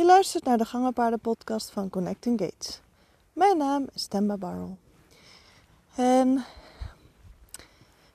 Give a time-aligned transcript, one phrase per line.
[0.00, 2.80] Je luistert naar de Gangenpaarden-podcast van Connecting Gates.
[3.32, 4.76] Mijn naam is Temba Barrel.
[5.94, 6.44] En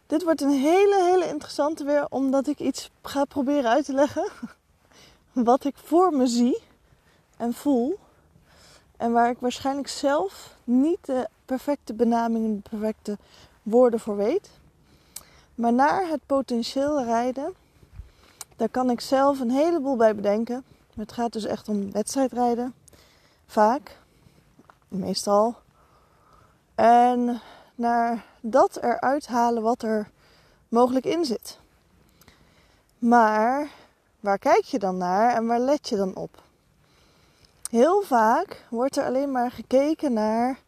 [0.07, 4.29] dit wordt een hele, hele interessante weer, omdat ik iets ga proberen uit te leggen.
[5.49, 6.61] Wat ik voor me zie
[7.37, 7.99] en voel.
[8.97, 13.17] En waar ik waarschijnlijk zelf niet de perfecte benamingen, de perfecte
[13.63, 14.49] woorden voor weet.
[15.55, 17.53] Maar naar het potentieel rijden,
[18.55, 20.63] daar kan ik zelf een heleboel bij bedenken.
[20.95, 22.73] Het gaat dus echt om wedstrijdrijden.
[23.45, 23.97] Vaak.
[24.87, 25.55] Meestal.
[26.75, 27.41] En
[27.75, 30.09] naar dat eruit halen wat er
[30.67, 31.59] mogelijk in zit.
[32.97, 33.69] Maar
[34.19, 36.43] waar kijk je dan naar en waar let je dan op?
[37.69, 40.59] Heel vaak wordt er alleen maar gekeken naar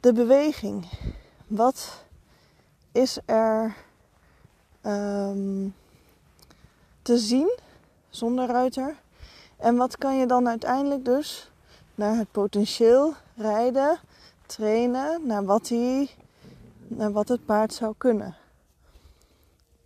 [0.00, 0.88] de beweging.
[1.46, 2.04] Wat
[2.92, 3.76] is er
[4.82, 5.74] um,
[7.02, 7.58] te zien
[8.16, 8.96] zonder ruiter?
[9.56, 11.50] En wat kan je dan uiteindelijk dus
[11.94, 13.98] naar het potentieel rijden,
[14.46, 16.10] trainen, naar wat, hij,
[16.86, 18.36] naar wat het paard zou kunnen?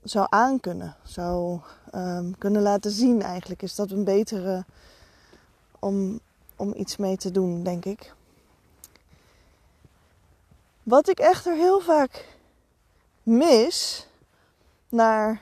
[0.03, 1.61] Zou aankunnen, zou
[1.95, 3.63] um, kunnen laten zien eigenlijk.
[3.63, 4.65] Is dat een betere
[5.79, 6.21] om,
[6.57, 8.15] om iets mee te doen, denk ik.
[10.83, 12.29] Wat ik echter heel vaak
[13.23, 14.07] mis,
[14.89, 15.41] naar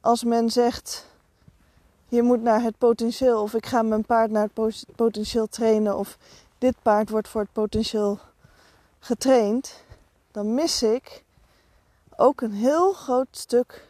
[0.00, 1.06] als men zegt
[2.08, 6.18] je moet naar het potentieel of ik ga mijn paard naar het potentieel trainen of
[6.58, 8.18] dit paard wordt voor het potentieel
[8.98, 9.84] getraind,
[10.30, 11.24] dan mis ik
[12.16, 13.88] ook een heel groot stuk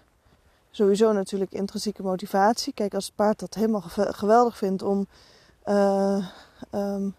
[0.71, 2.73] sowieso natuurlijk intrinsieke motivatie.
[2.75, 5.07] Kijk, als het paard dat helemaal geweldig vindt om
[5.65, 6.27] uh,
[6.73, 7.15] um,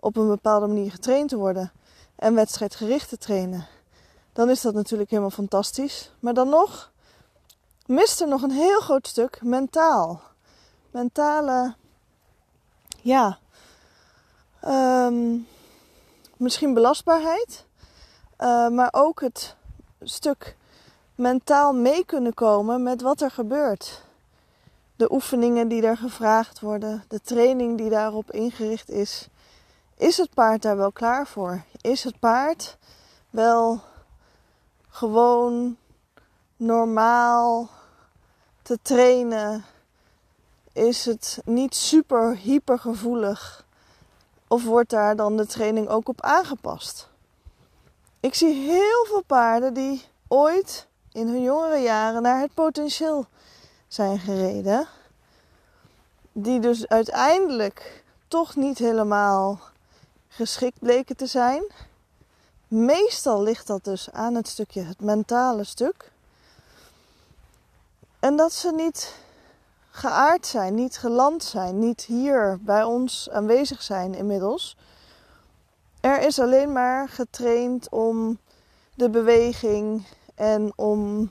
[0.00, 1.72] op een bepaalde manier getraind te worden
[2.16, 3.66] en wedstrijdgericht te trainen,
[4.32, 6.12] dan is dat natuurlijk helemaal fantastisch.
[6.20, 6.90] Maar dan nog
[7.86, 10.20] mist er nog een heel groot stuk mentaal.
[10.96, 11.74] Mentale,
[13.02, 13.38] ja,
[14.64, 15.46] um,
[16.36, 17.66] misschien belastbaarheid,
[18.40, 19.56] uh, maar ook het
[20.00, 20.56] stuk
[21.14, 24.02] mentaal mee kunnen komen met wat er gebeurt.
[24.96, 29.28] De oefeningen die er gevraagd worden, de training die daarop ingericht is.
[29.96, 31.62] Is het paard daar wel klaar voor?
[31.80, 32.78] Is het paard
[33.30, 33.80] wel
[34.88, 35.76] gewoon
[36.56, 37.68] normaal
[38.62, 39.64] te trainen?
[40.76, 43.64] Is het niet super hypergevoelig?
[44.48, 47.08] Of wordt daar dan de training ook op aangepast?
[48.20, 53.26] Ik zie heel veel paarden die ooit in hun jongere jaren naar het potentieel
[53.88, 54.86] zijn gereden.
[56.32, 59.60] Die dus uiteindelijk toch niet helemaal
[60.28, 61.72] geschikt bleken te zijn.
[62.68, 66.12] Meestal ligt dat dus aan het stukje, het mentale stuk.
[68.18, 69.24] En dat ze niet
[69.96, 74.76] geaard zijn, niet geland zijn, niet hier bij ons aanwezig zijn inmiddels.
[76.00, 78.38] Er is alleen maar getraind om
[78.94, 81.30] de beweging en om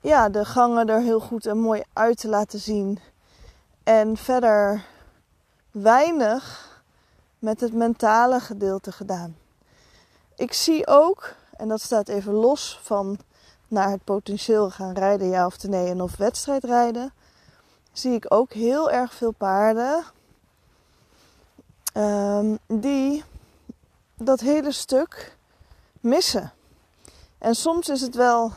[0.00, 2.98] ja, de gangen er heel goed en mooi uit te laten zien.
[3.82, 4.84] En verder
[5.70, 6.70] weinig
[7.38, 9.36] met het mentale gedeelte gedaan.
[10.36, 13.18] Ik zie ook, en dat staat even los van
[13.68, 17.12] naar het potentieel gaan rijden, ja of nee, en of wedstrijdrijden,
[17.92, 20.04] zie ik ook heel erg veel paarden
[21.94, 23.24] um, die
[24.16, 25.36] dat hele stuk
[26.00, 26.52] missen.
[27.38, 28.52] En soms is het wel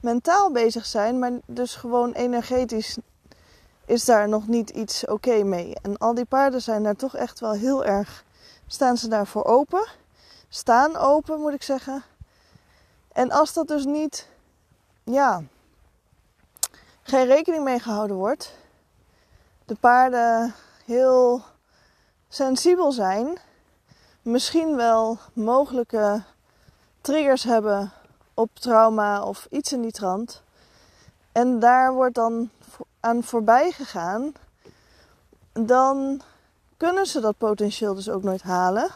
[0.00, 2.98] mentaal bezig zijn, maar dus gewoon energetisch
[3.84, 5.74] is daar nog niet iets oké mee.
[5.82, 8.24] En al die paarden zijn daar toch echt wel heel erg.
[8.66, 9.86] Staan ze daarvoor open?
[10.48, 12.02] Staan open, moet ik zeggen.
[13.12, 14.28] En als dat dus niet,
[15.04, 15.42] ja,
[17.08, 18.54] geen rekening mee gehouden wordt,
[19.64, 20.54] de paarden
[20.84, 21.42] heel
[22.28, 23.38] sensibel zijn,
[24.22, 26.22] misschien wel mogelijke
[27.00, 27.92] triggers hebben
[28.34, 30.42] op trauma of iets in die trant.
[31.32, 32.50] En daar wordt dan
[33.00, 34.32] aan voorbij gegaan,
[35.52, 36.20] dan
[36.76, 38.90] kunnen ze dat potentieel dus ook nooit halen.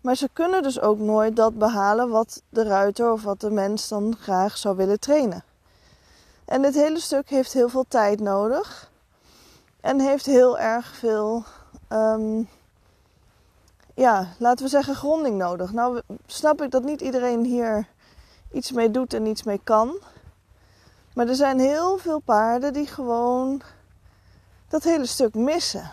[0.00, 3.88] Maar ze kunnen dus ook nooit dat behalen wat de ruiter of wat de mens
[3.88, 5.44] dan graag zou willen trainen.
[6.52, 8.90] En dit hele stuk heeft heel veel tijd nodig.
[9.80, 11.44] En heeft heel erg veel,
[11.88, 12.48] um,
[13.94, 15.72] ja, laten we zeggen, gronding nodig.
[15.72, 17.88] Nou snap ik dat niet iedereen hier
[18.52, 19.96] iets mee doet en iets mee kan.
[21.14, 23.62] Maar er zijn heel veel paarden die gewoon
[24.68, 25.90] dat hele stuk missen.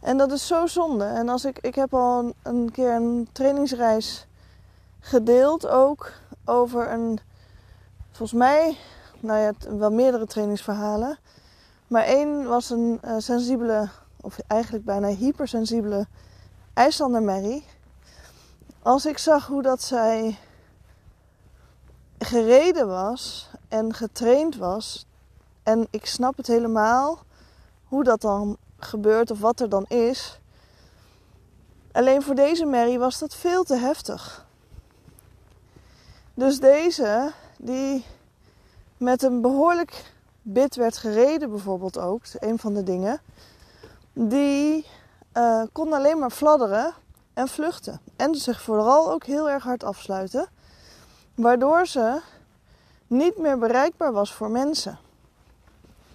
[0.00, 1.04] En dat is zo zonde.
[1.04, 4.26] En als ik, ik heb al een, keer een trainingsreis
[5.00, 6.12] gedeeld ook
[6.44, 7.20] over een,
[8.18, 8.76] volgens mij,
[9.20, 11.18] nou ja, wel meerdere trainingsverhalen.
[11.86, 13.88] Maar één was een uh, sensibele,
[14.20, 16.06] of eigenlijk bijna hypersensibele
[16.74, 17.64] IJslander merrie.
[18.82, 20.38] Als ik zag hoe dat zij
[22.18, 25.06] gereden was en getraind was,
[25.62, 27.18] en ik snap het helemaal
[27.84, 30.40] hoe dat dan gebeurt of wat er dan is.
[31.92, 34.46] Alleen voor deze merrie was dat veel te heftig.
[36.34, 38.04] Dus deze, die
[38.96, 40.12] met een behoorlijk
[40.42, 43.20] bit werd gereden, bijvoorbeeld ook, een van de dingen,
[44.12, 44.86] die
[45.34, 46.94] uh, kon alleen maar fladderen
[47.34, 48.00] en vluchten.
[48.16, 50.48] En zich vooral ook heel erg hard afsluiten,
[51.34, 52.20] waardoor ze
[53.06, 54.98] niet meer bereikbaar was voor mensen.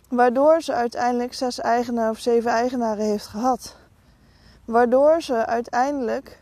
[0.10, 3.76] Waardoor ze uiteindelijk zes eigenaren of zeven eigenaren heeft gehad.
[4.66, 6.42] Waardoor ze uiteindelijk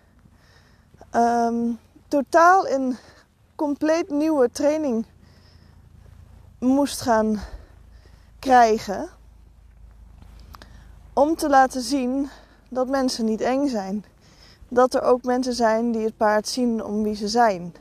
[1.16, 2.98] um, totaal in
[3.62, 5.06] compleet nieuwe training
[6.60, 7.40] moest gaan
[8.40, 9.10] krijgen.
[11.14, 12.30] Om te laten zien
[12.70, 14.06] dat mensen niet eng zijn.
[14.68, 17.74] Dat er ook mensen zijn die het paard zien om wie ze zijn.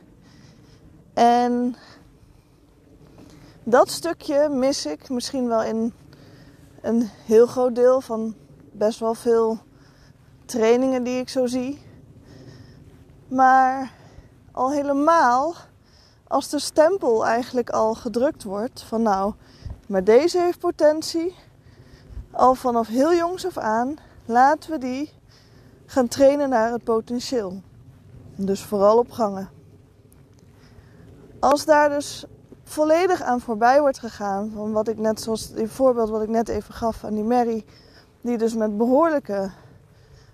[1.14, 1.76] En
[3.62, 5.92] dat stukje mis ik misschien wel in
[6.80, 8.34] een heel groot deel van
[8.72, 9.58] best wel veel
[10.44, 11.82] trainingen die ik zo zie.
[13.28, 13.92] Maar
[14.52, 15.54] al helemaal
[16.30, 19.34] als de stempel eigenlijk al gedrukt wordt van nou,
[19.86, 21.34] maar deze heeft potentie.
[22.30, 25.12] Al vanaf heel jongs af aan laten we die
[25.86, 27.60] gaan trainen naar het potentieel.
[28.34, 29.48] Dus vooral op gangen.
[31.38, 32.24] Als daar dus
[32.64, 34.50] volledig aan voorbij wordt gegaan.
[34.54, 37.64] Van wat ik net, zoals die voorbeeld wat ik net even gaf aan die Mary.
[38.20, 39.50] Die dus met behoorlijke,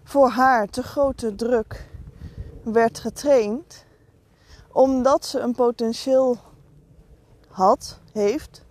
[0.04, 1.88] voor haar te grote druk
[2.62, 3.85] werd getraind.
[4.76, 6.38] Omdat ze een potentieel
[7.48, 8.64] had, heeft.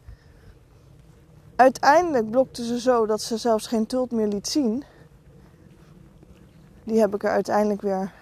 [1.55, 4.83] Uiteindelijk blokte ze zo dat ze zelfs geen tult meer liet zien.
[6.83, 8.13] Die heb ik er uiteindelijk weer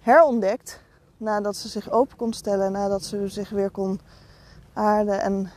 [0.00, 0.80] herontdekt.
[1.16, 4.00] Nadat ze zich open kon stellen, nadat ze zich weer kon
[4.72, 5.50] aarde en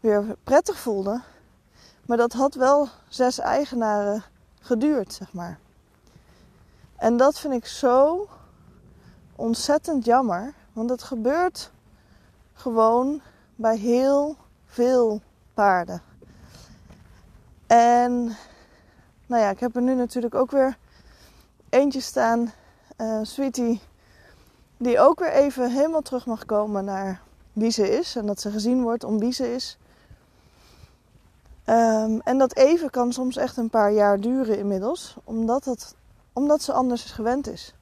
[0.00, 1.20] weer prettig voelde.
[2.06, 4.24] Maar dat had wel zes eigenaren
[4.60, 5.58] geduurd, zeg maar.
[6.96, 8.28] En dat vind ik zo
[9.40, 10.54] ontzettend jammer.
[10.72, 11.70] Want het gebeurt
[12.52, 13.20] gewoon
[13.56, 15.20] bij heel veel
[15.54, 16.02] paarden.
[17.66, 18.36] En
[19.26, 20.76] nou ja, ik heb er nu natuurlijk ook weer
[21.68, 22.52] eentje staan,
[22.96, 23.80] uh, Sweetie,
[24.76, 27.20] die ook weer even helemaal terug mag komen naar
[27.52, 29.78] wie ze is en dat ze gezien wordt om wie ze is.
[31.64, 35.94] Ehm, en dat even kan soms echt een paar jaar duren inmiddels, omdat, het,
[36.32, 37.74] omdat ze anders gewend is.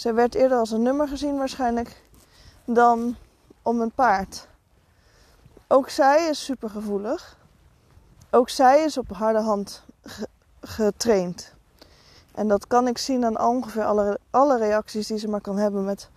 [0.00, 2.02] Ze werd eerder als een nummer gezien waarschijnlijk
[2.64, 3.16] dan
[3.62, 4.48] om een paard.
[5.68, 7.36] Ook zij is supergevoelig.
[8.30, 9.82] Ook zij is op harde hand
[10.60, 11.54] getraind.
[12.34, 15.84] En dat kan ik zien aan ongeveer alle, alle reacties die ze maar kan hebben
[15.84, 16.08] met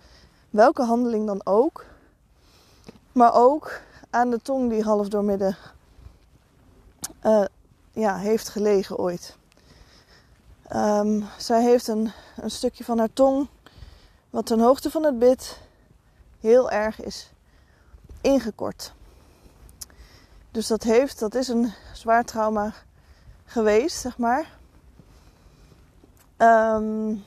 [0.50, 1.84] welke handeling dan ook.
[3.12, 3.80] Maar ook
[4.10, 5.56] aan de tong die half door midden
[7.24, 7.44] uh,
[7.92, 9.36] ja, heeft gelegen ooit.
[10.74, 13.48] Um, zij heeft een, een stukje van haar tong
[14.34, 15.58] wat ten hoogte van het bit
[16.40, 17.30] heel erg is
[18.20, 18.92] ingekort.
[20.50, 22.72] Dus dat heeft, dat is een zwaar trauma
[23.44, 24.58] geweest, zeg maar.
[26.38, 27.24] Um,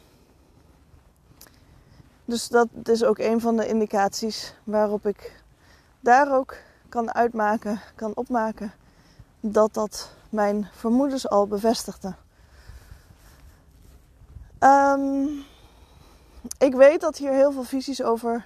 [2.25, 5.43] dus dat is ook een van de indicaties waarop ik
[5.99, 6.55] daar ook
[6.89, 8.73] kan uitmaken, kan opmaken
[9.39, 12.15] dat dat mijn vermoedens al bevestigde.
[14.59, 15.45] Um,
[16.57, 18.45] ik weet dat hier heel veel visies over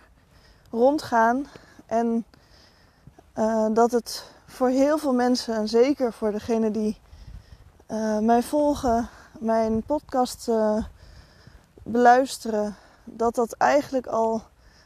[0.71, 1.47] rondgaan
[1.85, 2.25] en
[3.35, 6.99] uh, dat het voor heel veel mensen, en zeker voor degenen die
[7.87, 10.83] uh, mij volgen, mijn podcast uh,
[11.83, 14.41] beluisteren, dat dat eigenlijk al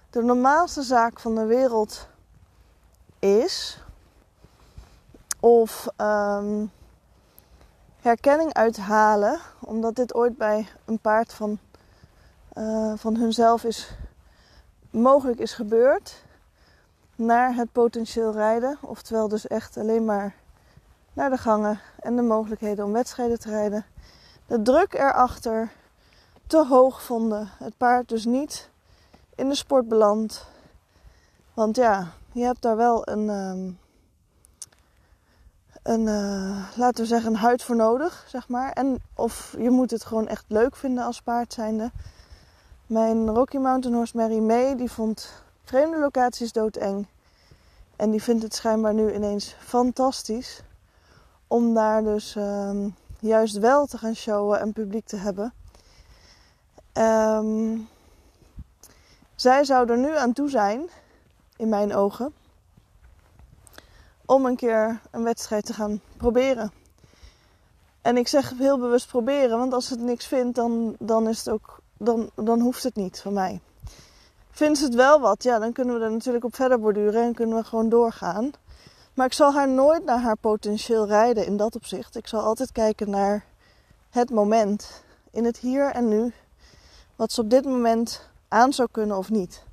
[0.10, 2.08] de normaalste zaak van de wereld
[3.20, 3.80] is.
[5.40, 6.72] Of um,
[8.02, 11.60] herkenning uithalen, omdat dit ooit bij een paard van,
[12.56, 13.92] uh, van hunzelf is,
[14.90, 16.24] mogelijk is gebeurd.
[17.16, 18.78] Naar het potentieel rijden.
[18.82, 20.36] Oftewel dus echt alleen maar
[21.14, 23.86] naar de gangen en de mogelijkheden om wedstrijden te rijden.
[24.48, 25.72] De druk erachter
[26.48, 27.50] te hoog vonden.
[27.58, 28.70] Het paard dus niet
[29.36, 30.46] in de sport belandt.
[31.54, 33.80] Want ja, je hebt daar wel een, um,
[35.84, 38.72] een uh, laten we zeggen, een huid voor nodig, zeg maar.
[38.72, 41.92] En of je moet het gewoon echt leuk vinden als paard zijnde.
[42.88, 47.08] Mijn Rocky Mountain Horse Mary May, die vond vreemde locaties doodeng.
[47.96, 50.62] En die vindt het schijnbaar nu ineens fantastisch
[51.48, 52.90] om daar dus ehm,
[53.20, 55.54] juist wel te gaan showen en publiek te hebben.
[56.94, 57.78] Ehm,
[59.36, 60.90] zij zou er nu aan toe zijn,
[61.58, 62.34] in mijn ogen,
[64.26, 66.72] om een keer een wedstrijd te gaan proberen.
[68.02, 71.50] En ik zeg heel bewust proberen, want als het niks vindt, dan, dan, is het
[71.50, 73.60] ook, dan, dan hoeft het niet van mij.
[74.52, 77.34] Vindt ze het wel wat, ja, dan kunnen we er natuurlijk op verder borduren en
[77.34, 78.52] kunnen we gewoon doorgaan.
[79.14, 82.16] Maar ik zal haar nooit naar haar potentieel rijden in dat opzicht.
[82.16, 83.46] Ik zal altijd kijken naar
[84.10, 86.34] het moment, in het hier en nu,
[87.16, 89.64] wat ze op dit moment aan zou kunnen of niet.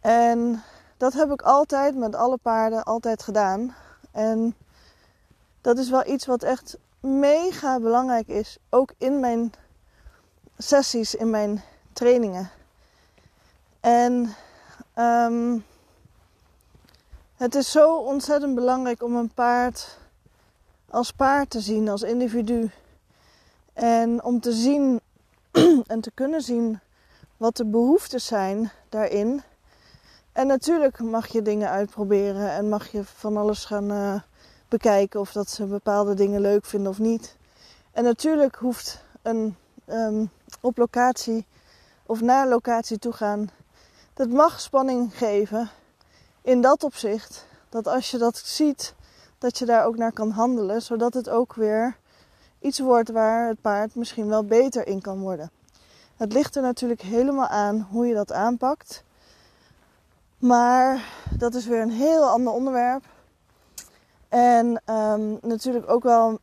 [0.00, 0.62] En
[0.96, 3.74] dat heb ik altijd met alle paarden altijd gedaan.
[4.10, 4.54] En
[5.60, 9.52] dat is wel iets wat echt mega belangrijk is, ook in mijn
[10.58, 12.50] sessies, in mijn trainingen.
[13.80, 14.34] En
[14.98, 15.64] um,
[17.36, 19.98] het is zo ontzettend belangrijk om een paard
[20.94, 22.70] als paard te zien, als individu.
[23.72, 25.00] En om te zien
[25.86, 26.80] en te kunnen zien
[27.36, 29.42] wat de behoeftes zijn daarin.
[30.32, 34.14] En natuurlijk mag je dingen uitproberen en mag je van alles gaan uh,
[34.68, 37.36] bekijken of dat ze bepaalde dingen leuk vinden of niet.
[37.92, 39.56] En natuurlijk hoeft een
[39.86, 41.46] um, op locatie
[42.06, 43.50] of naar locatie toe gaan.
[44.14, 45.70] Dat mag spanning geven
[46.42, 47.46] in dat opzicht.
[47.68, 48.94] Dat als je dat ziet,
[49.38, 51.96] dat je daar ook naar kan handelen, zodat het ook weer
[52.60, 55.50] iets wordt waar het paard misschien wel beter in kan worden.
[56.16, 59.04] Het ligt er natuurlijk helemaal aan hoe je dat aanpakt.
[60.38, 61.04] Maar
[61.38, 63.04] dat is weer een heel ander onderwerp.
[64.28, 66.38] En um, natuurlijk ook wel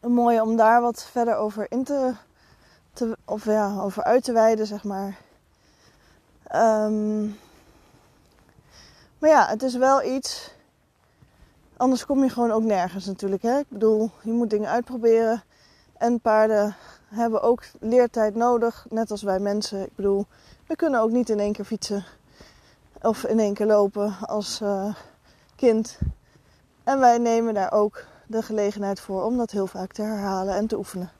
[0.00, 2.14] mooi om daar wat verder over in te,
[2.92, 5.18] te of ja, over uit te wijden, zeg maar.
[6.54, 7.38] Um,
[9.18, 10.50] maar ja, het is wel iets.
[11.76, 13.42] Anders kom je gewoon ook nergens natuurlijk.
[13.42, 13.58] Hè?
[13.58, 15.42] Ik bedoel, je moet dingen uitproberen.
[15.98, 16.76] En paarden
[17.08, 19.82] hebben ook leertijd nodig, net als wij mensen.
[19.82, 20.26] Ik bedoel,
[20.66, 22.04] we kunnen ook niet in één keer fietsen
[23.02, 24.94] of in één keer lopen als uh,
[25.56, 25.98] kind.
[26.84, 30.66] En wij nemen daar ook de gelegenheid voor om dat heel vaak te herhalen en
[30.66, 31.10] te oefenen.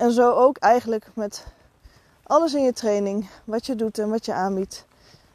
[0.00, 1.44] En zo ook eigenlijk met
[2.22, 4.84] alles in je training, wat je doet en wat je aanbiedt.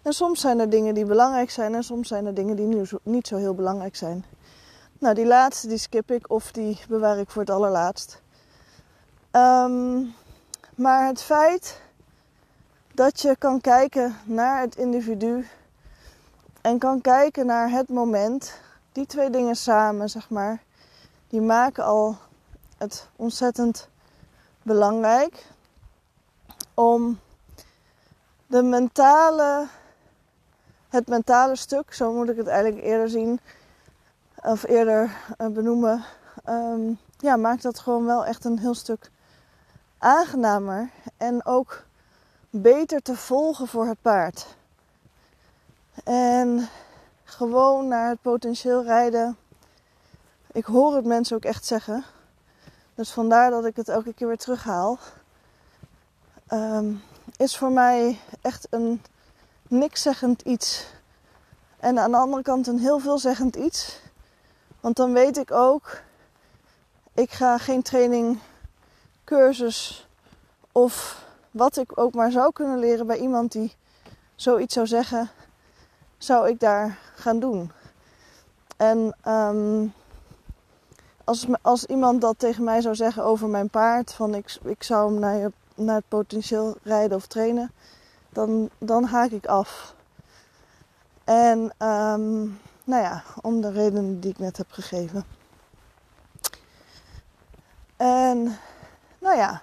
[0.02, 3.28] En soms zijn er dingen die belangrijk zijn en soms zijn er dingen die niet
[3.28, 4.26] zo heel belangrijk zijn.
[5.00, 8.22] Nou, die laatste die skip ik of die bewaar ik voor het allerlaatst.
[9.32, 10.14] Um,
[10.76, 11.82] maar het feit
[12.94, 15.48] dat je kan kijken naar het individu
[16.62, 18.54] en kan kijken naar het moment,
[18.92, 20.64] die twee dingen samen, zeg maar,
[21.28, 22.18] die maken al
[22.78, 23.90] het ontzettend
[24.66, 25.46] belangrijk
[26.74, 27.20] om
[28.48, 29.68] de mentale,
[30.90, 33.40] het mentale stuk, zo moet ik het eigenlijk eerder zien,
[34.36, 36.04] of eerder uh, benoemen,
[36.50, 39.12] um, ja, maakt dat gewoon wel echt een heel stuk
[39.98, 41.84] aangenamer en ook
[42.50, 44.56] beter te volgen voor het paard.
[46.04, 46.68] En
[47.24, 49.38] gewoon naar het potentieel rijden.
[50.52, 52.04] Ik hoor het mensen ook echt zeggen.
[52.96, 54.98] Dus vandaar dat ik het elke keer weer terughaal.
[56.54, 57.02] Um,
[57.38, 59.02] is voor mij echt een
[59.68, 60.86] niks zeggend iets.
[61.80, 64.00] En aan de andere kant een heel veelzeggend iets.
[64.80, 66.02] Want dan weet ik ook,
[67.14, 68.40] ik ga geen training,
[69.24, 70.08] cursus
[70.72, 73.76] of wat ik ook maar zou kunnen leren bij iemand die
[74.36, 75.30] zoiets zou zeggen,
[76.18, 77.72] zou ik daar gaan doen.
[78.78, 79.94] En um,
[81.26, 85.12] als, als iemand dat tegen mij zou zeggen over mijn paard, van ik, ik zou
[85.12, 87.72] hem naar, naar het potentieel rijden of trainen,
[88.30, 89.96] dan, dan haak ik af.
[91.24, 95.26] En um, nou ja, om de redenen die ik net heb gegeven.
[97.98, 98.58] En
[99.20, 99.62] nou ja,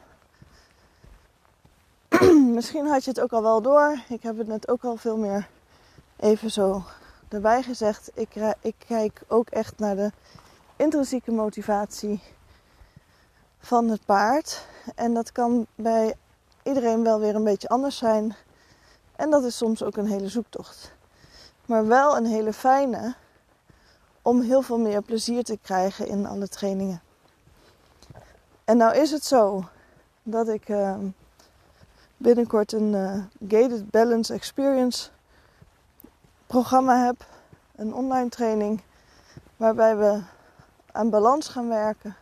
[2.57, 3.99] misschien had je het ook al wel door.
[4.09, 5.49] Ik heb het net ook al veel meer
[6.17, 6.83] even zo
[7.29, 8.11] erbij gezegd.
[8.15, 10.13] Ik, ik kijk ook echt naar de
[10.83, 12.21] intrinsieke motivatie
[13.59, 14.67] van het paard.
[14.95, 16.15] En dat kan bij
[16.63, 18.35] iedereen wel weer een beetje anders zijn.
[19.17, 20.93] En dat is soms ook een hele zoektocht.
[21.67, 23.15] Maar wel een hele fijne
[24.23, 27.03] om heel veel meer plezier te krijgen in alle trainingen.
[28.65, 29.65] En nou is het zo
[30.23, 30.97] dat ik uh,
[32.17, 33.15] binnenkort een uh,
[33.49, 35.11] Gated Balance Experience
[36.47, 37.27] programma heb.
[37.77, 38.83] Een online training
[39.57, 40.23] waarbij we
[40.93, 42.17] aan balans gaan werken.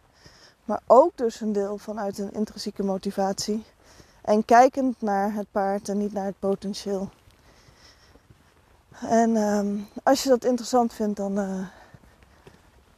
[0.65, 3.65] Maar ook dus een deel vanuit een intrinsieke motivatie.
[4.23, 7.11] En kijkend naar het paard en niet naar het potentieel.
[9.01, 11.39] En ehm, als je dat interessant vindt, dan.
[11.39, 11.67] Eh,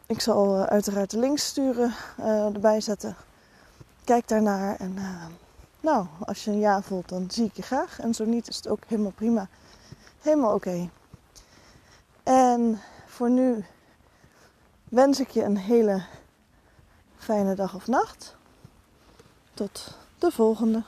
[0.06, 3.16] ik zal eh, uiteraard de links sturen, uh, erbij zetten.
[4.04, 4.76] Kijk daarnaar.
[4.76, 4.96] En
[5.80, 8.00] nou, als je een ja voelt, dan zie ik je graag.
[8.00, 9.48] En zo niet, is het ook helemaal prima.
[10.20, 10.90] Helemaal oké.
[12.22, 13.64] En voor nu
[14.92, 16.02] wens ik je een hele
[17.16, 18.36] fijne dag of nacht.
[19.54, 20.82] Tot de volgende.